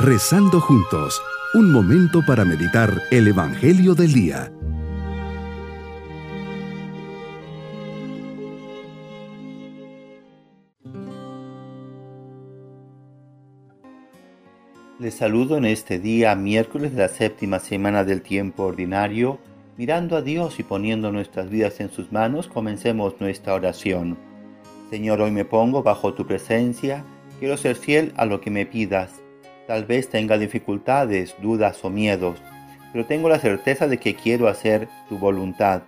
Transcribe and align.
Rezando 0.00 0.60
juntos, 0.60 1.20
un 1.54 1.72
momento 1.72 2.22
para 2.24 2.44
meditar 2.44 3.02
el 3.10 3.26
Evangelio 3.26 3.96
del 3.96 4.12
Día. 4.12 4.52
Les 15.00 15.14
saludo 15.14 15.56
en 15.56 15.64
este 15.64 15.98
día, 15.98 16.36
miércoles 16.36 16.94
de 16.94 17.02
la 17.02 17.08
séptima 17.08 17.58
semana 17.58 18.04
del 18.04 18.22
tiempo 18.22 18.66
ordinario. 18.66 19.40
Mirando 19.76 20.16
a 20.16 20.22
Dios 20.22 20.60
y 20.60 20.62
poniendo 20.62 21.10
nuestras 21.10 21.50
vidas 21.50 21.80
en 21.80 21.90
sus 21.90 22.12
manos, 22.12 22.46
comencemos 22.46 23.16
nuestra 23.18 23.52
oración. 23.52 24.16
Señor, 24.90 25.20
hoy 25.20 25.32
me 25.32 25.44
pongo 25.44 25.82
bajo 25.82 26.14
tu 26.14 26.24
presencia, 26.24 27.04
quiero 27.40 27.56
ser 27.56 27.74
fiel 27.74 28.12
a 28.16 28.26
lo 28.26 28.40
que 28.40 28.52
me 28.52 28.64
pidas. 28.64 29.22
Tal 29.68 29.84
vez 29.84 30.08
tenga 30.08 30.38
dificultades, 30.38 31.36
dudas 31.42 31.84
o 31.84 31.90
miedos, 31.90 32.38
pero 32.90 33.04
tengo 33.04 33.28
la 33.28 33.38
certeza 33.38 33.86
de 33.86 33.98
que 33.98 34.14
quiero 34.14 34.48
hacer 34.48 34.88
tu 35.10 35.18
voluntad. 35.18 35.82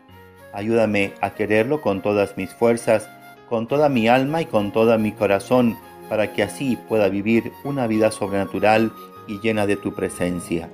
Ayúdame 0.53 1.15
a 1.23 1.31
quererlo 1.31 1.81
con 1.81 2.03
todas 2.03 2.37
mis 2.37 2.53
fuerzas, 2.53 3.09
con 3.49 3.69
toda 3.69 3.89
mi 3.89 4.07
alma 4.07 4.43
y 4.43 4.45
con 4.45 4.71
todo 4.71 4.99
mi 4.99 5.13
corazón, 5.13 5.79
para 6.11 6.35
que 6.35 6.43
así 6.43 6.77
pueda 6.91 7.09
vivir 7.09 7.53
una 7.65 7.87
vida 7.87 8.11
sobrenatural 8.11 8.93
y 9.27 9.41
llena 9.41 9.67
de 9.67 9.77
tu 9.77 9.95
presencia. 9.95 10.69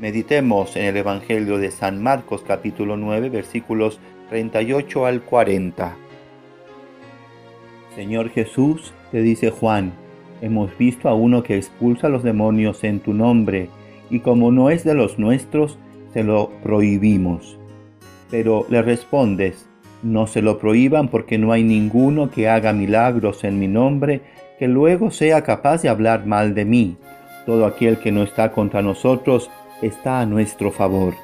Meditemos 0.00 0.74
en 0.74 0.86
el 0.86 0.96
Evangelio 0.96 1.56
de 1.56 1.70
San 1.70 2.02
Marcos 2.02 2.42
capítulo 2.44 2.96
9 2.96 3.28
versículos 3.28 4.00
38 4.28 5.06
al 5.06 5.22
40. 5.22 5.96
Señor 7.94 8.30
Jesús, 8.30 8.92
te 9.12 9.22
dice 9.22 9.50
Juan, 9.50 9.92
hemos 10.40 10.76
visto 10.78 11.08
a 11.08 11.14
uno 11.14 11.42
que 11.42 11.56
expulsa 11.56 12.06
a 12.06 12.10
los 12.10 12.22
demonios 12.22 12.84
en 12.84 13.00
tu 13.00 13.14
nombre, 13.14 13.68
y 14.10 14.20
como 14.20 14.50
no 14.52 14.70
es 14.70 14.84
de 14.84 14.94
los 14.94 15.18
nuestros, 15.18 15.78
se 16.12 16.24
lo 16.24 16.50
prohibimos. 16.62 17.58
Pero 18.30 18.66
le 18.68 18.82
respondes, 18.82 19.68
no 20.02 20.26
se 20.26 20.42
lo 20.42 20.58
prohíban 20.58 21.08
porque 21.08 21.38
no 21.38 21.52
hay 21.52 21.62
ninguno 21.62 22.30
que 22.30 22.48
haga 22.48 22.72
milagros 22.72 23.44
en 23.44 23.58
mi 23.58 23.68
nombre 23.68 24.22
que 24.58 24.68
luego 24.68 25.10
sea 25.10 25.42
capaz 25.42 25.82
de 25.82 25.88
hablar 25.88 26.26
mal 26.26 26.54
de 26.54 26.64
mí. 26.64 26.96
Todo 27.46 27.64
aquel 27.66 27.98
que 27.98 28.12
no 28.12 28.22
está 28.22 28.52
contra 28.52 28.82
nosotros 28.82 29.50
está 29.80 30.20
a 30.20 30.26
nuestro 30.26 30.70
favor. 30.70 31.14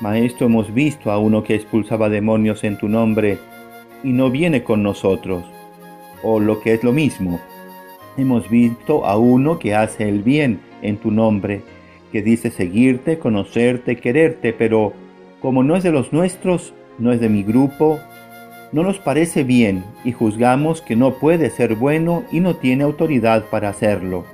Maestro, 0.00 0.46
hemos 0.46 0.74
visto 0.74 1.10
a 1.10 1.18
uno 1.18 1.42
que 1.42 1.54
expulsaba 1.54 2.08
demonios 2.08 2.64
en 2.64 2.76
tu 2.76 2.88
nombre 2.88 3.38
y 4.02 4.12
no 4.12 4.30
viene 4.30 4.62
con 4.62 4.82
nosotros. 4.82 5.44
O 6.22 6.40
lo 6.40 6.60
que 6.60 6.74
es 6.74 6.82
lo 6.82 6.92
mismo, 6.92 7.40
hemos 8.16 8.48
visto 8.48 9.04
a 9.04 9.16
uno 9.16 9.58
que 9.58 9.74
hace 9.74 10.08
el 10.08 10.22
bien 10.22 10.60
en 10.82 10.96
tu 10.96 11.10
nombre, 11.10 11.62
que 12.12 12.22
dice 12.22 12.50
seguirte, 12.50 13.18
conocerte, 13.18 13.96
quererte, 13.96 14.52
pero 14.52 14.92
como 15.40 15.62
no 15.62 15.76
es 15.76 15.82
de 15.82 15.92
los 15.92 16.12
nuestros, 16.12 16.74
no 16.98 17.12
es 17.12 17.20
de 17.20 17.28
mi 17.28 17.42
grupo, 17.42 17.98
no 18.72 18.82
nos 18.82 18.98
parece 18.98 19.44
bien 19.44 19.84
y 20.04 20.12
juzgamos 20.12 20.82
que 20.82 20.96
no 20.96 21.14
puede 21.14 21.50
ser 21.50 21.76
bueno 21.76 22.24
y 22.32 22.40
no 22.40 22.56
tiene 22.56 22.84
autoridad 22.84 23.44
para 23.50 23.68
hacerlo. 23.68 24.24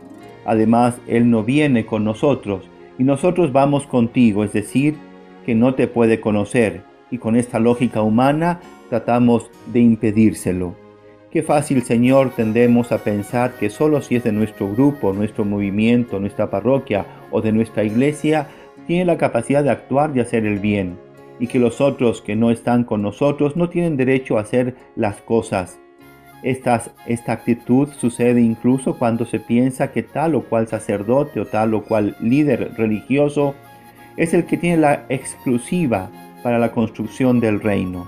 Además, 0.45 0.99
Él 1.07 1.31
no 1.31 1.45
viene 1.45 1.87
con 1.87 2.05
nosotros 2.05 2.65
y 2.99 3.05
nosotros 3.05 3.53
vamos 3.53 3.87
contigo, 3.87 4.45
es 4.45 4.53
decir, 4.53 4.97
que 5.45 5.55
no 5.55 5.75
te 5.75 5.87
puede 5.87 6.21
conocer 6.21 6.83
y 7.11 7.19
con 7.19 7.37
esta 7.37 7.59
lógica 7.59 8.03
humana 8.03 8.61
tratamos 8.89 9.51
de 9.73 9.81
impedírselo. 9.81 10.82
Qué 11.33 11.43
fácil, 11.43 11.83
Señor, 11.83 12.35
tendemos 12.37 12.93
a 12.93 12.99
pensar 12.99 13.55
que 13.55 13.71
solo 13.71 14.03
si 14.03 14.17
es 14.17 14.25
de 14.25 14.33
nuestro 14.33 14.71
grupo, 14.71 15.15
nuestro 15.15 15.47
movimiento, 15.47 16.21
nuestra 16.21 16.51
parroquia 16.51 17.07
o 17.31 17.41
de 17.41 17.53
nuestra 17.53 17.85
iglesia, 17.85 18.49
tiene 18.87 19.07
la 19.07 19.17
capacidad 19.17 19.65
de 19.65 19.71
actuar 19.71 20.15
y 20.15 20.21
hacer 20.21 20.45
el 20.45 20.59
bien 20.59 20.99
y 21.41 21.47
que 21.47 21.59
los 21.59 21.81
otros 21.81 22.21
que 22.21 22.37
no 22.37 22.51
están 22.51 22.85
con 22.85 23.01
nosotros 23.01 23.57
no 23.57 23.71
tienen 23.71 23.97
derecho 23.97 24.37
a 24.37 24.43
hacer 24.43 24.77
las 24.95 25.23
cosas. 25.23 25.81
esta 26.43 27.33
actitud 27.33 27.89
sucede 27.97 28.43
incluso 28.43 28.99
cuando 28.99 29.25
se 29.25 29.41
piensa 29.41 29.91
que 29.91 30.03
tal 30.03 30.35
o 30.35 30.43
cual 30.43 30.69
sacerdote 30.69 31.41
o 31.41 31.47
tal 31.47 31.73
o 31.73 31.83
cual 31.83 32.15
líder 32.21 32.75
religioso 32.77 33.55
es 34.19 34.35
el 34.35 34.45
que 34.45 34.59
tiene 34.59 34.77
la 34.77 35.07
exclusiva 35.09 36.11
para 36.43 36.59
la 36.59 36.73
construcción 36.73 37.41
del 37.41 37.63
reino. 37.63 38.07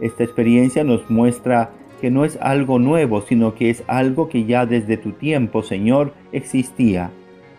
Esta 0.00 0.22
experiencia 0.22 0.84
nos 0.84 1.10
muestra 1.10 1.70
que 2.04 2.10
no 2.10 2.26
es 2.26 2.36
algo 2.42 2.78
nuevo, 2.78 3.22
sino 3.22 3.54
que 3.54 3.70
es 3.70 3.82
algo 3.86 4.28
que 4.28 4.44
ya 4.44 4.66
desde 4.66 4.98
tu 4.98 5.12
tiempo, 5.12 5.62
Señor, 5.62 6.12
existía. 6.32 7.10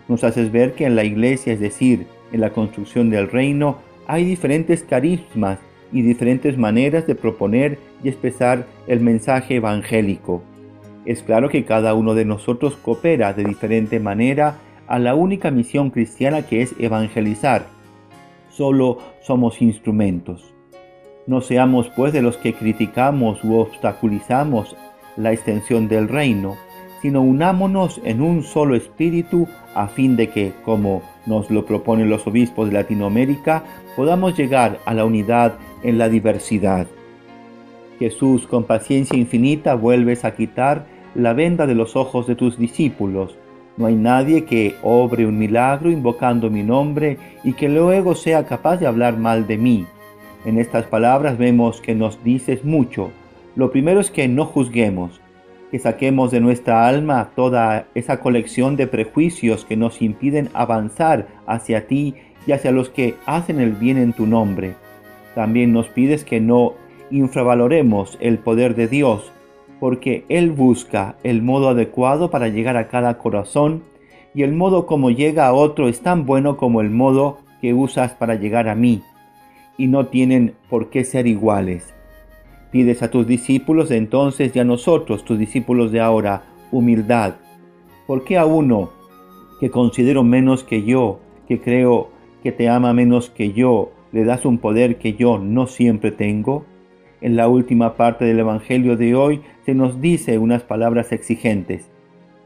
Nos 0.07 0.23
haces 0.23 0.51
ver 0.51 0.75
que 0.75 0.85
en 0.85 0.95
la 0.95 1.03
iglesia, 1.03 1.51
es 1.51 1.59
decir, 1.59 2.05
en 2.31 2.41
la 2.41 2.51
construcción 2.51 3.09
del 3.09 3.27
reino, 3.27 3.79
hay 4.05 4.23
diferentes 4.23 4.83
carismas 4.83 5.57
y 5.91 6.03
diferentes 6.03 6.59
maneras 6.59 7.07
de 7.07 7.15
proponer 7.15 7.79
y 8.03 8.09
expresar 8.09 8.67
el 8.85 8.99
mensaje 8.99 9.55
evangélico. 9.55 10.43
Es 11.05 11.23
claro 11.23 11.49
que 11.49 11.65
cada 11.65 11.95
uno 11.95 12.13
de 12.13 12.25
nosotros 12.25 12.75
coopera 12.75 13.33
de 13.33 13.45
diferente 13.45 13.99
manera 13.99 14.59
a 14.85 14.99
la 14.99 15.15
única 15.15 15.49
misión 15.49 15.89
cristiana 15.89 16.43
que 16.43 16.61
es 16.61 16.75
evangelizar. 16.77 17.65
Solo 18.51 18.99
somos 19.23 19.59
instrumentos. 19.63 20.54
No 21.27 21.41
seamos 21.41 21.89
pues 21.95 22.13
de 22.13 22.21
los 22.21 22.37
que 22.37 22.53
criticamos 22.53 23.43
u 23.43 23.55
obstaculizamos 23.55 24.75
la 25.17 25.33
extensión 25.33 25.87
del 25.87 26.07
reino, 26.07 26.55
sino 27.01 27.21
unámonos 27.21 27.99
en 28.03 28.21
un 28.21 28.43
solo 28.43 28.75
espíritu 28.75 29.47
a 29.73 29.87
fin 29.87 30.15
de 30.15 30.29
que, 30.29 30.53
como 30.63 31.01
nos 31.25 31.49
lo 31.49 31.65
proponen 31.65 32.09
los 32.09 32.27
obispos 32.27 32.67
de 32.67 32.73
Latinoamérica, 32.73 33.63
podamos 33.95 34.37
llegar 34.37 34.79
a 34.85 34.93
la 34.93 35.03
unidad 35.03 35.55
en 35.83 35.97
la 35.97 36.09
diversidad. 36.09 36.85
Jesús, 37.97 38.45
con 38.45 38.65
paciencia 38.65 39.17
infinita, 39.17 39.73
vuelves 39.73 40.25
a 40.25 40.35
quitar 40.35 40.85
la 41.15 41.33
venda 41.33 41.65
de 41.65 41.75
los 41.75 41.95
ojos 41.95 42.27
de 42.27 42.35
tus 42.35 42.57
discípulos. 42.57 43.35
No 43.77 43.87
hay 43.87 43.95
nadie 43.95 44.45
que 44.45 44.75
obre 44.83 45.25
un 45.25 45.39
milagro 45.39 45.89
invocando 45.89 46.49
mi 46.49 46.61
nombre 46.61 47.17
y 47.43 47.53
que 47.53 47.67
luego 47.67 48.13
sea 48.13 48.45
capaz 48.45 48.77
de 48.77 48.87
hablar 48.87 49.17
mal 49.17 49.47
de 49.47 49.57
mí. 49.57 49.85
En 50.45 50.59
estas 50.59 50.85
palabras 50.85 51.39
vemos 51.39 51.81
que 51.81 51.95
nos 51.95 52.23
dices 52.23 52.63
mucho. 52.63 53.09
Lo 53.55 53.71
primero 53.71 53.99
es 53.99 54.11
que 54.11 54.27
no 54.27 54.45
juzguemos, 54.45 55.19
que 55.71 55.79
saquemos 55.79 56.29
de 56.29 56.39
nuestra 56.39 56.87
alma 56.87 57.31
toda 57.35 57.87
esa 57.95 58.19
colección 58.19 58.75
de 58.75 58.85
prejuicios 58.85 59.65
que 59.65 59.75
nos 59.75 60.03
impiden 60.03 60.49
avanzar 60.53 61.27
hacia 61.47 61.87
ti 61.87 62.13
y 62.45 62.51
hacia 62.51 62.71
los 62.71 62.89
que 62.89 63.15
hacen 63.25 63.59
el 63.59 63.71
bien 63.71 63.97
en 63.97 64.13
tu 64.13 64.27
nombre. 64.27 64.75
También 65.33 65.73
nos 65.73 65.87
pides 65.87 66.23
que 66.23 66.39
no 66.39 66.73
infravaloremos 67.09 68.17
el 68.21 68.37
poder 68.37 68.75
de 68.75 68.87
Dios, 68.87 69.31
porque 69.79 70.25
Él 70.29 70.51
busca 70.51 71.15
el 71.23 71.41
modo 71.41 71.69
adecuado 71.69 72.29
para 72.29 72.49
llegar 72.49 72.77
a 72.77 72.87
cada 72.87 73.17
corazón 73.17 73.83
y 74.35 74.43
el 74.43 74.53
modo 74.53 74.85
como 74.85 75.09
llega 75.09 75.47
a 75.47 75.53
otro 75.53 75.87
es 75.87 76.01
tan 76.01 76.27
bueno 76.27 76.55
como 76.55 76.81
el 76.81 76.91
modo 76.91 77.39
que 77.61 77.73
usas 77.73 78.13
para 78.13 78.35
llegar 78.35 78.67
a 78.69 78.75
mí, 78.75 79.01
y 79.77 79.87
no 79.87 80.07
tienen 80.07 80.55
por 80.69 80.89
qué 80.89 81.03
ser 81.03 81.27
iguales. 81.27 81.93
Pides 82.71 83.03
a 83.03 83.11
tus 83.11 83.25
discípulos 83.27 83.91
entonces 83.91 84.55
y 84.55 84.59
a 84.59 84.63
nosotros, 84.63 85.23
tus 85.23 85.39
discípulos 85.39 85.91
de 85.91 86.01
ahora, 86.01 86.43
humildad. 86.71 87.35
¿Por 88.07 88.23
qué 88.23 88.37
a 88.37 88.45
uno 88.45 88.91
que 89.59 89.69
considero 89.69 90.23
menos 90.23 90.63
que 90.63 90.83
yo, 90.83 91.19
que 91.47 91.61
creo 91.61 92.09
que 92.43 92.51
te 92.51 92.69
ama 92.69 92.93
menos 92.93 93.29
que 93.29 93.53
yo, 93.53 93.91
le 94.11 94.23
das 94.23 94.45
un 94.45 94.57
poder 94.57 94.97
que 94.97 95.13
yo 95.13 95.39
no 95.39 95.67
siempre 95.67 96.11
tengo? 96.11 96.65
En 97.21 97.35
la 97.35 97.47
última 97.47 97.95
parte 97.95 98.25
del 98.25 98.39
Evangelio 98.39 98.97
de 98.97 99.15
hoy 99.15 99.41
se 99.65 99.73
nos 99.73 100.01
dice 100.01 100.37
unas 100.37 100.63
palabras 100.63 101.11
exigentes. 101.11 101.89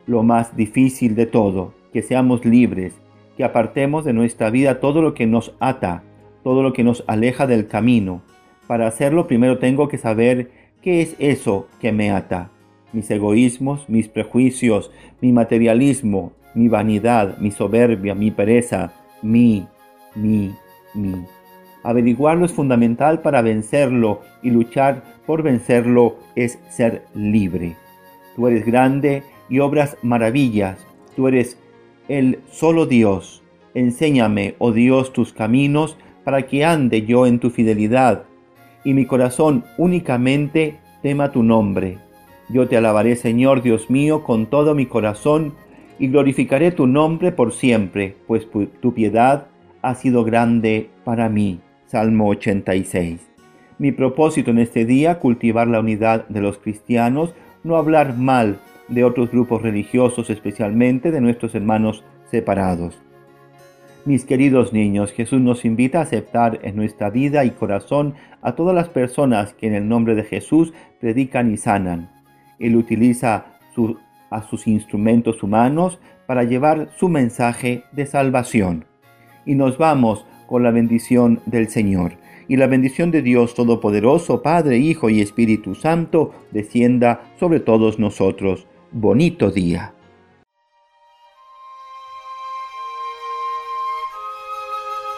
Lo 0.06 0.24
más 0.24 0.56
difícil 0.56 1.16
de 1.16 1.25
todo, 1.25 1.74
que 1.92 2.02
seamos 2.02 2.46
libres, 2.46 2.94
que 3.36 3.44
apartemos 3.44 4.06
de 4.06 4.14
nuestra 4.14 4.50
vida 4.50 4.80
todo 4.80 5.02
lo 5.02 5.14
que 5.14 5.25
nos 5.25 5.56
ata, 5.60 6.04
todo 6.44 6.63
lo 6.63 6.74
que 6.74 6.83
nos 6.83 7.03
aleja 7.07 7.47
del 7.47 7.68
camino, 7.68 8.21
para 8.68 8.88
hacerlo 8.88 9.27
primero 9.27 9.57
tengo 9.57 9.88
que 9.88 9.97
saber 9.97 10.51
qué 10.81 11.01
es 11.01 11.15
eso 11.19 11.68
que 11.80 11.91
me 11.91 12.12
ata. 12.12 12.51
Mis 12.94 13.09
egoísmos, 13.12 13.89
mis 13.89 14.07
prejuicios, 14.07 14.91
mi 15.21 15.31
materialismo, 15.31 16.33
mi 16.53 16.68
vanidad, 16.68 17.38
mi 17.39 17.51
soberbia, 17.51 18.15
mi 18.15 18.31
pereza, 18.31 18.94
mi, 19.21 19.68
mi, 20.15 20.53
mi. 20.94 21.25
Averiguarlo 21.83 22.45
es 22.45 22.51
fundamental 22.51 23.21
para 23.21 23.41
vencerlo 23.41 24.21
y 24.44 24.50
luchar 24.50 25.03
por 25.25 25.44
vencerlo 25.44 26.18
es 26.36 26.59
ser 26.69 27.06
libre. 27.13 27.75
Tú 28.36 28.47
eres 28.47 28.65
grande 28.65 29.24
y 29.50 29.59
obras 29.59 29.97
maravillas. 30.01 30.86
Tú 31.15 31.27
eres 31.27 31.57
el 32.07 32.39
solo 32.51 32.86
Dios. 32.86 33.44
Enséñame, 33.74 34.56
oh 34.57 34.71
Dios, 34.71 35.13
tus 35.13 35.31
caminos 35.31 35.97
para 36.24 36.48
que 36.48 36.66
ande 36.66 37.06
yo 37.06 37.25
en 37.25 37.39
tu 37.39 37.50
fidelidad 37.50 38.24
y 38.83 38.94
mi 38.94 39.06
corazón 39.06 39.63
únicamente 39.77 40.80
tema 41.01 41.31
tu 41.31 41.44
nombre. 41.44 41.98
Yo 42.50 42.68
te 42.68 42.77
alabaré, 42.77 43.16
Señor 43.16 43.62
Dios 43.62 43.89
mío, 43.89 44.24
con 44.24 44.48
todo 44.48 44.74
mi 44.74 44.86
corazón, 44.86 45.54
y 46.00 46.07
glorificaré 46.07 46.71
tu 46.71 46.88
nombre 46.88 47.31
por 47.31 47.54
siempre, 47.54 48.16
pues 48.25 48.48
tu 48.80 48.94
piedad 48.94 49.48
ha 49.81 49.95
sido 49.95 50.24
grande 50.24 50.89
para 51.04 51.30
mí. 51.30 51.60
Salmo 51.86 52.27
86. 52.30 53.19
Mi 53.77 53.92
propósito 53.92 54.51
en 54.51 54.60
este 54.60 54.86
día, 54.86 55.19
cultivar 55.19 55.68
la 55.68 55.80
unidad 55.80 56.27
de 56.27 56.42
los 56.42 56.57
cristianos, 56.57 57.33
no 57.63 57.75
hablar 57.75 58.18
mal 58.18 58.60
de 58.88 59.04
otros 59.04 59.30
grupos 59.31 59.62
religiosos, 59.62 60.30
especialmente 60.30 61.12
de 61.12 61.22
nuestros 61.22 61.54
hermanos 61.56 62.04
separados. 62.31 63.00
Mis 64.10 64.26
queridos 64.26 64.74
niños, 64.74 65.12
Jesús 65.12 65.40
nos 65.40 65.66
invita 65.66 66.00
a 66.00 66.02
aceptar 66.02 66.62
en 66.64 66.76
nuestra 66.76 67.12
vida 67.12 67.46
y 67.46 67.52
corazón 67.52 68.16
a 68.42 68.56
todas 68.56 68.74
las 68.74 68.90
personas 68.90 69.54
que 69.54 69.68
en 69.68 69.76
el 69.76 69.88
nombre 69.88 70.16
de 70.16 70.24
Jesús 70.24 70.74
predican 71.00 71.54
y 71.54 71.58
sanan. 71.58 72.10
Él 72.58 72.76
utiliza 72.76 73.60
a 74.32 74.42
sus 74.50 74.66
instrumentos 74.66 75.44
humanos 75.44 76.00
para 76.26 76.44
llevar 76.44 76.90
su 76.98 77.08
mensaje 77.08 77.84
de 77.92 78.08
salvación. 78.08 78.86
Y 79.46 79.54
nos 79.54 79.78
vamos 79.78 80.26
con 80.48 80.64
la 80.64 80.72
bendición 80.72 81.42
del 81.46 81.68
Señor. 81.68 82.14
Y 82.48 82.58
la 82.58 82.66
bendición 82.66 83.12
de 83.12 83.22
Dios 83.22 83.54
Todopoderoso, 83.54 84.42
Padre, 84.42 84.80
Hijo 84.80 85.12
y 85.12 85.22
Espíritu 85.22 85.76
Santo, 85.76 86.34
descienda 86.50 87.22
sobre 87.40 87.60
todos 87.60 88.00
nosotros. 88.00 88.66
Bonito 88.92 89.52
día. 89.52 89.94